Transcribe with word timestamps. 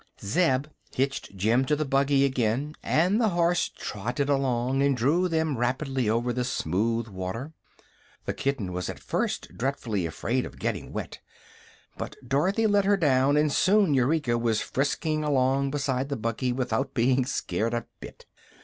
Zeb 0.19 0.65
hitched 0.95 1.35
Jim 1.37 1.63
to 1.65 1.75
the 1.75 1.85
buggy 1.85 2.25
again, 2.25 2.73
and 2.81 3.21
the 3.21 3.29
horse 3.29 3.69
trotted 3.69 4.29
along 4.29 4.81
and 4.81 4.97
drew 4.97 5.27
them 5.27 5.59
rapidly 5.59 6.09
over 6.09 6.33
the 6.33 6.43
smooth 6.43 7.07
water. 7.07 7.53
The 8.25 8.33
kitten 8.33 8.73
was 8.73 8.89
at 8.89 8.99
first 8.99 9.55
dreadfully 9.55 10.07
afraid 10.07 10.43
of 10.43 10.57
getting 10.57 10.91
wet, 10.91 11.19
but 11.99 12.15
Dorothy 12.27 12.65
let 12.65 12.85
her 12.85 12.97
down 12.97 13.37
and 13.37 13.51
soon 13.53 13.93
Eureka 13.93 14.39
was 14.39 14.59
frisking 14.59 15.23
along 15.23 15.69
beside 15.69 16.09
the 16.09 16.17
buggy 16.17 16.51
without 16.51 16.95
being 16.95 17.23
scared 17.23 17.75
a 17.75 17.85
bit. 17.99 18.25